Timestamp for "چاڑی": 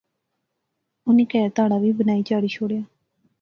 2.29-2.49